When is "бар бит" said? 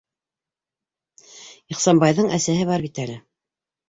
2.71-3.03